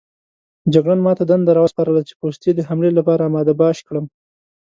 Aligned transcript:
جګړن 0.73 0.99
ما 1.05 1.13
ته 1.17 1.23
دنده 1.31 1.51
راوسپارله 1.57 2.01
چې 2.07 2.13
پوستې 2.19 2.49
د 2.55 2.59
حملې 2.69 2.91
لپاره 2.99 3.21
اماده 3.29 3.53
باش 3.61 3.77
کړم. 3.87 4.05